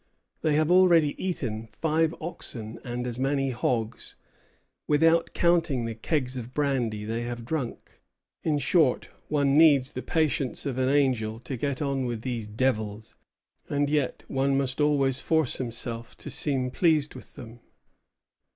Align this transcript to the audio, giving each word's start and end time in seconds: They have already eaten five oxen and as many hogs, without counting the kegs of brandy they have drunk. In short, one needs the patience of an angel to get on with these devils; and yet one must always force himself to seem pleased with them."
They 0.41 0.55
have 0.55 0.71
already 0.71 1.13
eaten 1.23 1.67
five 1.73 2.15
oxen 2.19 2.79
and 2.83 3.05
as 3.05 3.19
many 3.19 3.51
hogs, 3.51 4.15
without 4.87 5.35
counting 5.35 5.85
the 5.85 5.93
kegs 5.93 6.35
of 6.35 6.55
brandy 6.55 7.05
they 7.05 7.21
have 7.21 7.45
drunk. 7.45 8.01
In 8.41 8.57
short, 8.57 9.09
one 9.27 9.59
needs 9.59 9.91
the 9.91 10.01
patience 10.01 10.65
of 10.65 10.79
an 10.79 10.89
angel 10.89 11.39
to 11.41 11.55
get 11.55 11.83
on 11.83 12.05
with 12.07 12.23
these 12.23 12.47
devils; 12.47 13.15
and 13.69 13.91
yet 13.91 14.23
one 14.27 14.57
must 14.57 14.81
always 14.81 15.21
force 15.21 15.57
himself 15.57 16.17
to 16.17 16.31
seem 16.31 16.71
pleased 16.71 17.13
with 17.13 17.35
them." 17.35 17.59